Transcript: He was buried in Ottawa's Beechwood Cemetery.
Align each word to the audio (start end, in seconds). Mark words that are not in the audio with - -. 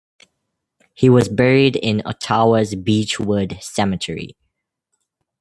He 0.95 1.09
was 1.11 1.29
buried 1.29 1.75
in 1.75 2.01
Ottawa's 2.07 2.73
Beechwood 2.73 3.59
Cemetery. 3.61 4.35